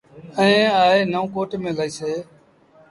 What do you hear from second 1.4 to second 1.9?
ميݩ